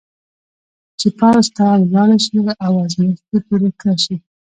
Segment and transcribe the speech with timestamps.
[0.99, 4.15] چې پوځ ته ولاړه شي او ازمېښتي پیلوټه شي.